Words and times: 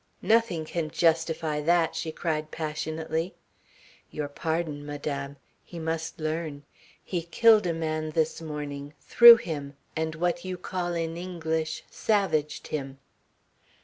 "Nothing 0.23 0.65
can 0.65 0.89
justify 0.89 1.61
that," 1.61 1.95
she 1.95 2.11
cried 2.11 2.49
passionately. 2.49 3.35
"Your 4.09 4.27
pardon, 4.29 4.83
Madame. 4.83 5.37
He 5.63 5.77
must 5.77 6.19
learn. 6.19 6.63
He 7.03 7.21
killed 7.21 7.67
a 7.67 7.71
man 7.73 8.09
this 8.09 8.41
morning, 8.41 8.95
threw 8.99 9.35
him, 9.35 9.75
and 9.95 10.15
what 10.15 10.43
you 10.43 10.57
call 10.57 10.95
in 10.95 11.17
English 11.17 11.83
'savaged' 11.91 12.69
him." 12.69 12.97